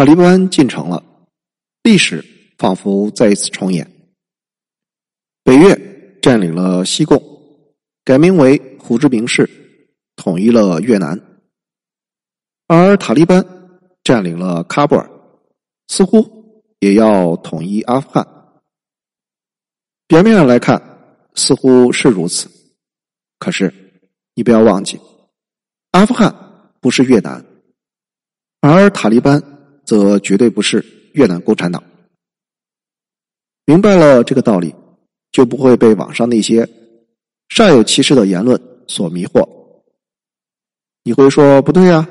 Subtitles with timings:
[0.00, 1.04] 塔利班进城了，
[1.82, 2.24] 历史
[2.56, 3.86] 仿佛再一次重演。
[5.44, 7.22] 北越占领了西贡，
[8.02, 9.46] 改名为胡志明市，
[10.16, 11.18] 统一了越南；
[12.66, 13.44] 而塔利班
[14.02, 15.06] 占领了喀布尔，
[15.88, 18.26] 似乎也要统一阿富汗。
[20.08, 20.80] 表面上来看，
[21.34, 22.48] 似乎是如此，
[23.38, 23.70] 可是
[24.32, 24.98] 你不要忘记，
[25.90, 26.34] 阿富汗
[26.80, 27.44] 不是越南，
[28.62, 29.58] 而塔利班。
[29.84, 31.82] 则绝对不是越南共产党。
[33.66, 34.74] 明白了这个道理，
[35.32, 36.68] 就不会被网上那些
[37.48, 39.48] 煞有其事的言论所迷惑。
[41.02, 42.08] 你会说不对呀？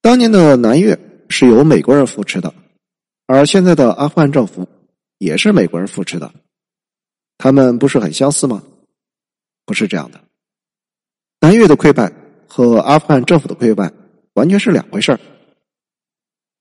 [0.00, 2.52] 当年的南越是由美国人扶持的，
[3.26, 4.66] 而现在的阿富汗政府
[5.18, 6.32] 也是美国人扶持的，
[7.36, 8.62] 他们不是很相似吗？
[9.66, 10.20] 不是这样的，
[11.40, 12.10] 南越的溃败
[12.48, 13.92] 和阿富汗政府的溃败
[14.32, 15.20] 完全是两回事儿。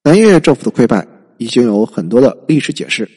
[0.01, 1.05] 南越政府的溃败
[1.37, 3.09] 已经有很多的历史解释，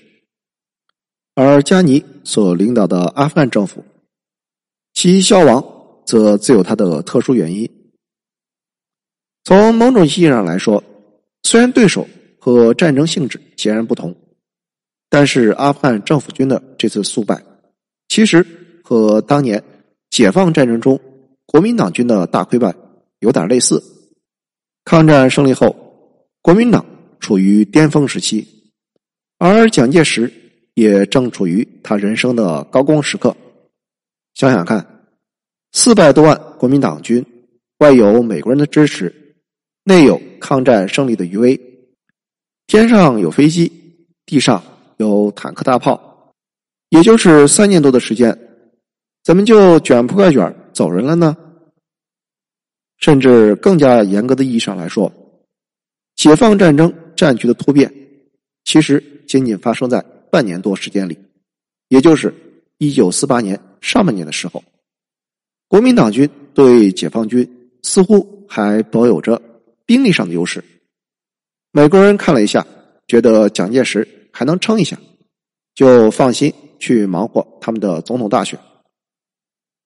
[1.36, 3.84] 而加尼所领导的阿富汗政府，
[4.92, 5.64] 其消亡
[6.04, 7.70] 则自有它的特殊原因。
[9.44, 10.82] 从某种意义上来说，
[11.44, 14.14] 虽然对手和战争性质截然不同，
[15.08, 17.44] 但是阿富汗政府军的这次速败，
[18.08, 18.44] 其实
[18.82, 19.62] 和当年
[20.10, 21.00] 解放战争中
[21.46, 22.74] 国民党军的大溃败
[23.20, 23.80] 有点类似。
[24.84, 25.81] 抗战胜利后。
[26.42, 26.84] 国民党
[27.20, 28.44] 处于巅峰时期，
[29.38, 30.30] 而蒋介石
[30.74, 33.36] 也正处于他人生的高光时刻。
[34.34, 35.04] 想想看，
[35.70, 37.24] 四百多万国民党军，
[37.78, 39.36] 外有美国人的支持，
[39.84, 41.60] 内有抗战胜利的余威，
[42.66, 43.70] 天上有飞机，
[44.26, 44.60] 地上
[44.96, 46.34] 有坦克大炮，
[46.88, 48.36] 也就是三年多的时间，
[49.22, 51.36] 怎么就卷铺盖卷走人了呢？
[52.98, 55.12] 甚至更加严格的意义上来说。
[56.22, 57.92] 解放战争战局的突变，
[58.62, 61.18] 其实仅仅发生在半年多时间里，
[61.88, 62.32] 也就是
[62.78, 64.62] 一九四八年上半年的时候，
[65.66, 69.42] 国民党军对解放军似乎还保有着
[69.84, 70.62] 兵力上的优势。
[71.72, 72.64] 美国人看了一下，
[73.08, 74.96] 觉得蒋介石还能撑一下，
[75.74, 78.56] 就放心去忙活他们的总统大选。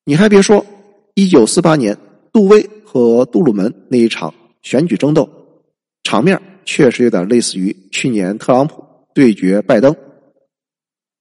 [0.04, 0.66] 你还别说，
[1.14, 1.97] 一九四八年
[2.30, 5.26] 杜威和杜鲁门那一场选举争斗。
[6.06, 9.96] 场面确实有点类似于去年特朗普对决拜登，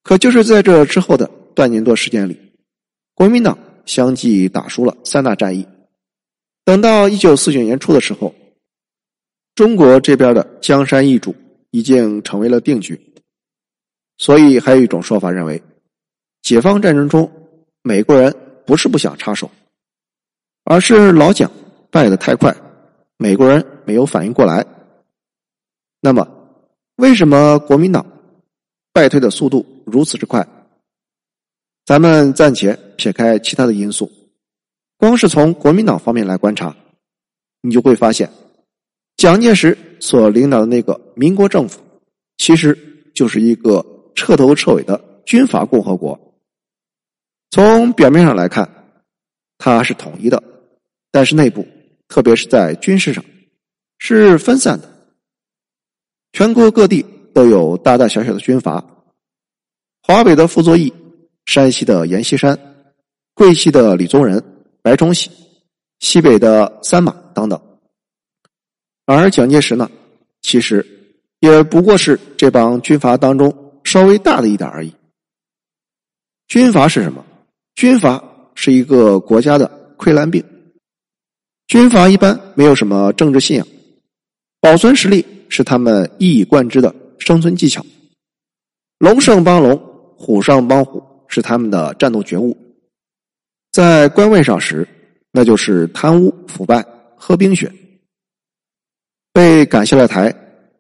[0.04, 2.40] 可就是在这之后的半年多时间里，
[3.16, 3.58] 国民党
[3.88, 5.68] 相继打输了三大战役。
[6.64, 8.36] 等到一九四九年初的时候，
[9.56, 11.36] 中国这边的江山易主
[11.72, 13.02] 已经成为了定局。
[14.20, 15.64] 所以还有一种说法认为，
[16.44, 17.32] 解放战争中
[17.82, 18.36] 美国人
[18.68, 19.50] 不是不想插手，
[20.64, 21.52] 而是老蒋
[21.90, 22.56] 败得太快，
[23.18, 24.66] 美国人没有反应过来。
[26.02, 26.28] 那么，
[26.98, 28.06] 为什么国民党
[28.94, 30.48] 败退的速度如此之快？
[31.86, 34.12] 咱们暂且撇开其他的因素，
[34.98, 36.76] 光是从国民党方面来观察，
[37.62, 38.30] 你就会发现，
[39.18, 41.80] 蒋介石所领导的那个民国政府，
[42.38, 42.78] 其实
[43.14, 46.20] 就是一个彻头彻尾的军阀共和国。
[47.52, 48.70] 从表面上来看，
[49.58, 50.44] 它是统一的，
[51.12, 51.66] 但是内部，
[52.08, 53.24] 特别是在军事上，
[53.98, 54.90] 是分散的。
[56.34, 58.86] 全国各地都有大大小小的军阀，
[60.02, 60.94] 华北的傅作义，
[61.46, 62.58] 山西的阎锡山，
[63.34, 64.44] 贵西的李宗仁、
[64.82, 65.32] 白崇禧，
[66.00, 67.62] 西北的三马等等。
[69.06, 69.90] 而蒋介石呢，
[70.42, 70.86] 其实
[71.40, 74.94] 也不过是这帮军阀当中稍微大的一点而已。
[76.48, 77.26] 军阀是什么？
[77.76, 78.24] 军阀
[78.56, 80.44] 是一个国家的溃烂病。
[81.68, 83.68] 军阀一般没有什么政治信仰，
[84.60, 85.26] 保存实力。
[85.48, 87.86] 是他们一以贯之的生存技巧。
[88.98, 89.78] 龙胜帮龙，
[90.18, 92.58] 虎胜帮虎，是他们的战斗觉悟。
[93.72, 94.86] 在官位上时，
[95.32, 96.84] 那就是贪污腐败、
[97.16, 97.70] 喝冰雪；
[99.32, 100.34] 被赶下了台，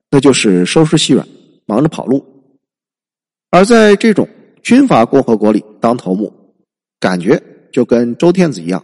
[0.09, 1.25] 那就是收拾细软、
[1.67, 2.25] 忙着跑路。
[3.51, 4.27] 而在这种
[4.63, 6.33] 军阀共和国里当头目，
[6.99, 7.41] 感觉
[7.71, 8.83] 就跟周天子一样。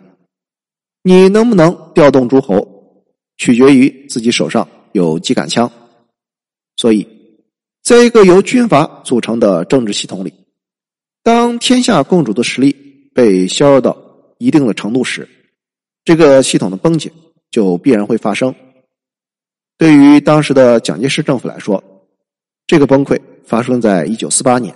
[1.04, 3.04] 你能不能调动诸侯，
[3.38, 4.68] 取决于自己手上。
[4.94, 5.72] 有几杆枪，
[6.76, 7.08] 所以，
[7.82, 10.34] 在一个由军阀组成的政治系统里，
[11.24, 12.76] 当天下共主的实力
[13.16, 13.98] 被削弱到
[14.38, 15.26] 一定的程度时，
[16.04, 17.10] 这个系统的崩解
[17.50, 18.54] 就必然会发生。
[19.78, 21.82] 对于当时的蒋介石政府来说，
[22.68, 24.76] 这个崩溃发生在一九四八年，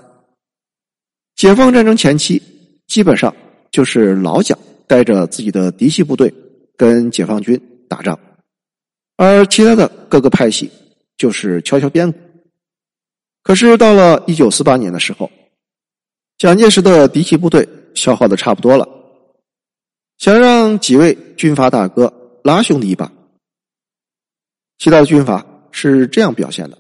[1.36, 2.42] 解放战争前期，
[2.88, 3.36] 基本上
[3.70, 4.58] 就是老蒋
[4.88, 6.34] 带着自己的嫡系部队
[6.78, 8.20] 跟解放军打仗。
[9.18, 10.70] 而其他的各个派系
[11.18, 12.20] 就是敲敲边鼓。
[13.44, 15.32] 可是到了一九四八年的时候，
[16.38, 18.88] 蒋介石的嫡系部队消耗的差不多了，
[20.18, 22.12] 想让几位军阀大哥
[22.44, 23.12] 拉兄弟一把。
[24.78, 26.78] 其他的军阀是这样表现的：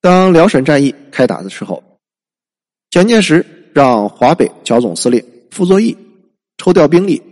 [0.00, 1.82] 当辽沈战役开打的时候，
[2.90, 5.96] 蒋介石让华北剿总司令傅作义
[6.56, 7.22] 抽调兵力，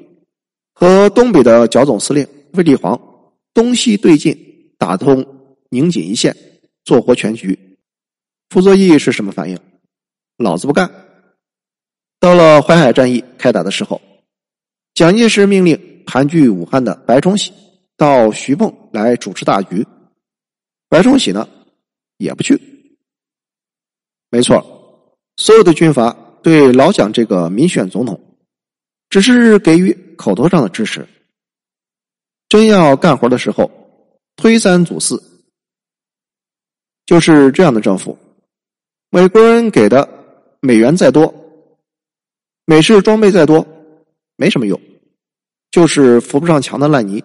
[0.72, 3.00] 和东北的剿总司令卫立煌
[3.54, 5.24] 东西对进，打通
[5.70, 6.36] 宁锦一线，
[6.84, 7.78] 做活全局。
[8.50, 9.58] 傅作义是什么反应？
[10.36, 10.90] 老子不干！
[12.20, 14.00] 到了淮海战役开打的时候，
[14.94, 17.52] 蒋介石命令盘踞武汉的白崇禧。
[17.94, 19.86] 到徐蚌来主持大局，
[20.88, 21.48] 白崇禧呢
[22.16, 22.60] 也不去。
[24.28, 26.10] 没错，所有的军阀
[26.42, 28.18] 对老蒋这个民选总统，
[29.12, 31.06] 只是给予口头上的支持。
[32.48, 33.70] 真要干活的时候，
[34.36, 35.22] 推三阻四。
[37.04, 38.16] 就是这样的政府，
[39.10, 40.08] 美国人给的
[40.60, 41.34] 美元再多，
[42.64, 43.66] 美式装备再多，
[44.36, 44.80] 没什么用，
[45.70, 47.22] 就是扶不上墙的烂泥。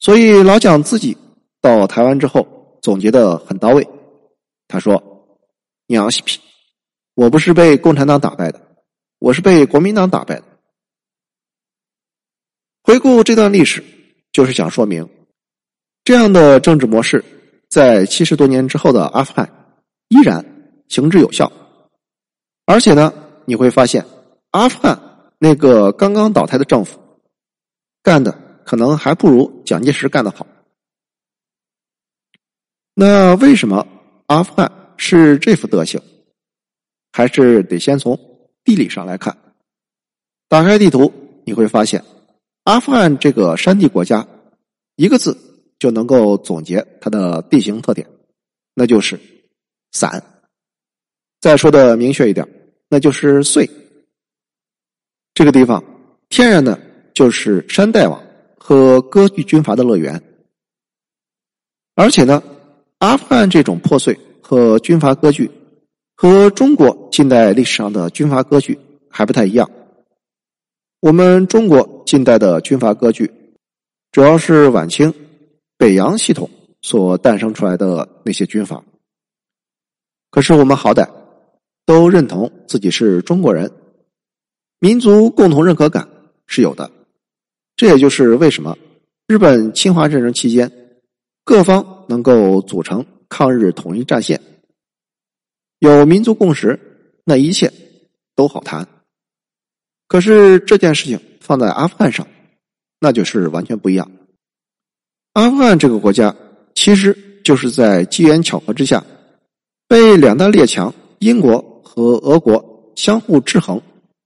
[0.00, 1.16] 所以老蒋自己
[1.60, 3.88] 到台湾之后总结的很到位。
[4.66, 5.00] 他说
[5.86, 6.40] ：“娘西皮，
[7.14, 8.69] 我不是被共产党打败的，
[9.20, 10.44] 我是被国民党打败的。”
[12.82, 13.84] 回顾这段历史，
[14.32, 15.08] 就是想说明，
[16.02, 17.24] 这样的政治模式
[17.68, 19.76] 在七十多年之后的阿富汗
[20.08, 20.44] 依然
[20.88, 21.52] 行之有效。
[22.66, 23.14] 而且呢，
[23.44, 24.04] 你会发现，
[24.50, 25.00] 阿富汗
[25.38, 26.98] 那个刚刚倒台的政府
[28.02, 28.50] 干的。
[28.62, 30.46] 可能还不如蒋介石干的好。
[32.94, 33.84] 那为什么
[34.26, 36.00] 阿富汗是这副德行？
[37.10, 38.29] 还是得先从
[38.64, 39.36] 地理上来看。
[40.48, 41.12] 打开地图，
[41.44, 42.04] 你会发现，
[42.64, 44.26] 阿富汗这个山地国家，
[44.96, 45.36] 一个字
[45.78, 48.06] 就能够总结它的地形特点，
[48.74, 49.18] 那就是
[49.92, 50.22] 散。
[51.40, 52.46] 再说的明确一点，
[52.88, 53.68] 那就是碎。
[55.34, 55.82] 这个地方
[56.28, 56.80] 天然的
[57.14, 58.22] 就是山大王。
[58.62, 60.22] 和割据军阀的乐园，
[61.96, 62.40] 而且呢，
[62.98, 65.50] 阿富汗这种破碎和军阀割据，
[66.22, 68.78] 和中国近代历史上的军阀割据
[69.08, 69.70] 还不太一样。
[71.00, 73.32] 我们中国近代的军阀割据，
[74.12, 75.14] 主要是晚清
[75.78, 76.50] 北洋系统
[76.82, 78.84] 所诞生出来的那些军阀。
[80.30, 81.08] 可是我们好歹
[81.86, 83.72] 都认同自己是中国人，
[84.78, 86.06] 民族共同认可感
[86.46, 86.90] 是有的。
[87.76, 88.76] 这也就是为什么
[89.26, 90.70] 日本侵华战争期间，
[91.44, 94.38] 各方能够组成抗日统一战线，
[95.80, 96.78] 有民族共识，
[97.24, 97.72] 那一切
[98.36, 98.86] 都好谈。
[100.06, 102.26] 可是这件事情放在阿富汗上，
[103.00, 104.10] 那就是完全不一样。
[105.32, 106.36] 阿富汗这个国家，
[106.74, 109.02] 其实就是在机缘巧合之下，
[109.88, 113.80] 被两大列强英国和俄国相互制衡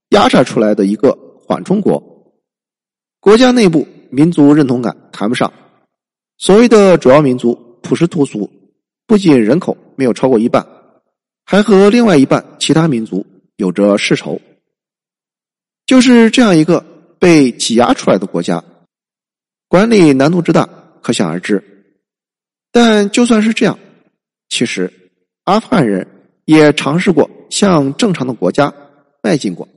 [0.09, 1.17] 压榨出来的一个
[1.47, 2.03] 缓冲国。
[3.21, 5.53] 国家内部民族认同感谈不上，
[6.37, 8.51] 所谓的主要民族普什图族，
[9.07, 10.67] 不仅人口没有超过一半，
[11.45, 13.25] 还和另外一半其他民族
[13.55, 14.41] 有着世仇。
[15.85, 16.83] 就是这样一个
[17.19, 18.63] 被挤压出来的国家，
[19.67, 20.67] 管理难度之大
[21.01, 21.63] 可想而知。
[22.71, 23.79] 但就算是这样，
[24.49, 24.91] 其实
[25.43, 26.07] 阿富汗人
[26.45, 28.73] 也尝试过向正常的国家
[29.21, 29.67] 迈进过。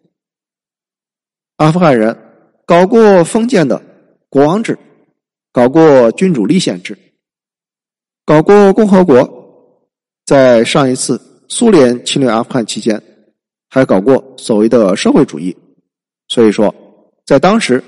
[1.56, 2.24] 阿富汗人。
[2.68, 3.82] 搞过封建的
[4.28, 4.78] 国王制，
[5.50, 6.98] 搞过君主立宪制，
[8.26, 9.88] 搞过共和国，
[10.26, 11.18] 在上一次
[11.48, 13.02] 苏联侵略阿富汗期间，
[13.70, 15.56] 还搞过所谓的社会主义。
[16.28, 16.74] 所以说，
[17.24, 17.82] 在当时，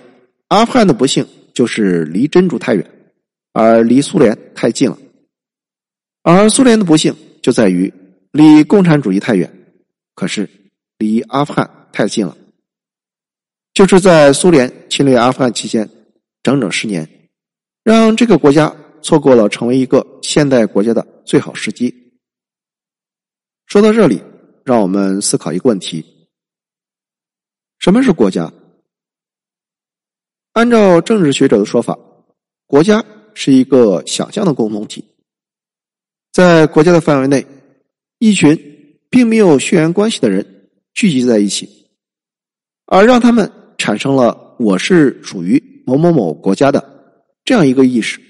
[0.48, 2.90] 阿富汗的不幸就是离真主太远，
[3.52, 4.96] 而离苏联太近了；
[6.22, 7.92] 而苏联的不幸就在于
[8.32, 9.52] 离共产主义太远，
[10.14, 10.48] 可是
[10.96, 12.36] 离阿富汗太近了。
[13.74, 15.88] 就是在苏联侵略阿富汗期间，
[16.42, 17.08] 整整十年，
[17.84, 21.94] 让这个国家错过了成为一个现代国家的最好时机。
[23.70, 24.20] 说到这里，
[24.64, 26.04] 让我们思考一个问题：
[27.78, 28.52] 什么是国家？
[30.54, 31.96] 按照政治学者的说法，
[32.66, 35.04] 国家是一个想象的共同体，
[36.32, 37.46] 在国家的范围内，
[38.18, 41.88] 一群并没有血缘关系的人聚集在一起，
[42.86, 43.50] 而让他们。
[43.78, 48.20] 产生了我是属于某某某国家的这样一个意识，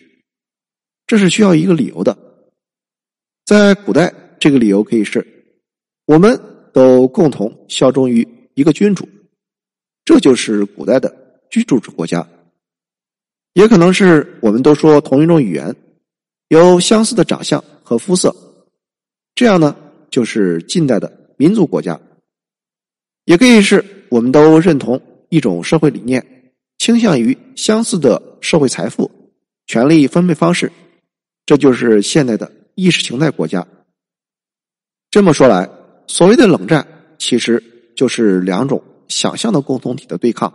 [1.08, 2.16] 这是需要一个理由的。
[3.44, 5.24] 在古代，这个理由可以是：
[6.06, 6.40] 我们
[6.72, 9.06] 都共同效忠于一个君主，
[10.04, 11.14] 这就是古代的
[11.50, 12.26] 居住制国家。
[13.52, 15.76] 也可能是我们都说同一种语言，
[16.48, 18.34] 有相似的长相和肤色，
[19.34, 19.76] 这样呢
[20.08, 22.00] 就是近代的民族国家。
[23.26, 29.10] 也可以是我们都认同一种社会理念，倾向于相似的社会财富、
[29.66, 30.72] 权力分配方式，
[31.44, 33.66] 这就是现代的意识形态国家。
[35.10, 35.68] 这么说来，
[36.06, 36.86] 所谓的冷战，
[37.18, 40.52] 其实就是两种想象的共同体的对抗。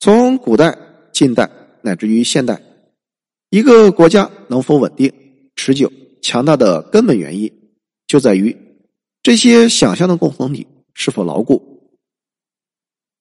[0.00, 0.76] 从古代、
[1.12, 1.50] 近代
[1.82, 2.60] 乃至于现代，
[3.50, 5.12] 一个国家能否稳定、
[5.54, 7.52] 持久、强大的根本原因，
[8.06, 8.56] 就在于
[9.22, 10.66] 这些想象的共同体。
[10.98, 11.92] 是否牢固？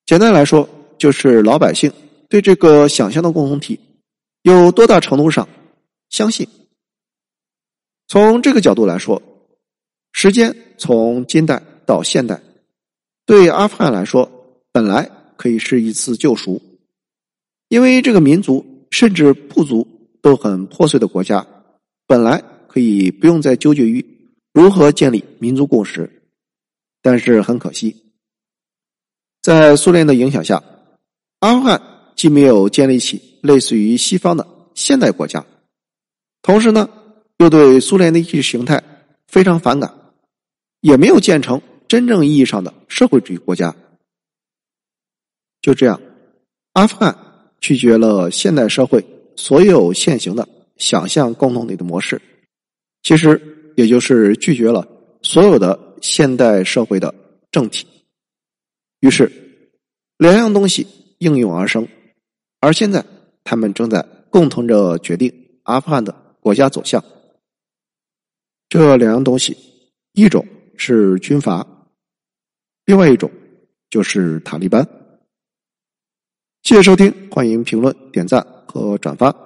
[0.06, 1.92] 简单来说，就是老百姓
[2.30, 3.78] 对这个想象的共同体
[4.44, 5.46] 有多大程度上
[6.10, 6.48] 相信。
[8.08, 9.22] 从这个角度来说，
[10.18, 12.42] 时间从近代到现代，
[13.26, 14.32] 对阿富汗来说，
[14.72, 16.62] 本来可以是一次救赎，
[17.68, 19.86] 因为这个民族甚至部族
[20.22, 21.46] 都很破碎的国家，
[22.08, 24.04] 本来可以不用再纠结于
[24.54, 26.10] 如何建立民族共识。
[27.02, 28.14] 但是很可惜，
[29.42, 30.64] 在苏联的影响下，
[31.42, 31.82] 阿富汗
[32.16, 35.46] 既没有建立起类似于西方的现代国家，
[36.42, 36.90] 同时呢，
[37.40, 38.82] 又对苏联的意识形态
[39.28, 39.94] 非常反感，
[40.86, 43.76] 也没有建成真正意义上的社会主义国家。
[45.60, 46.00] 就这样，
[46.74, 47.18] 阿富汗
[47.60, 49.04] 拒绝了现代社会
[49.36, 52.22] 所有现行的想象共同体的模式，
[53.02, 54.88] 其实也就是拒绝了
[55.24, 55.84] 所有的。
[56.02, 57.16] 现代社会的
[57.50, 57.88] 政体，
[59.00, 59.32] 于是
[60.18, 60.86] 两样东西
[61.18, 61.88] 应运而生，
[62.60, 63.04] 而现在
[63.44, 67.04] 他们正在共同着决定阿富汗的国家走向。
[68.70, 69.58] 这两样东西，
[70.12, 70.46] 一种
[70.78, 71.66] 是军阀，
[72.86, 73.32] 另外一种
[73.90, 74.88] 就是塔利班。
[76.64, 79.45] 谢谢收听，欢迎评论、点赞和转发。